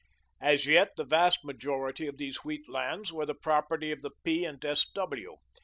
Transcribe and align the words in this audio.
As 0.41 0.65
yet, 0.65 0.95
the 0.97 1.03
vast 1.03 1.45
majority 1.45 2.07
of 2.07 2.17
these 2.17 2.37
wheat 2.37 2.67
lands 2.67 3.13
were 3.13 3.27
the 3.27 3.35
property 3.35 3.91
of 3.91 4.01
the 4.01 4.09
P. 4.23 4.45
and 4.45 4.65
S. 4.65 4.87
W. 4.95 5.37